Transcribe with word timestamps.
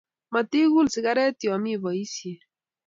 Matigul 0.31 0.87
sigaret 0.93 1.37
yomi 1.47 1.73
boisiet 1.81 2.41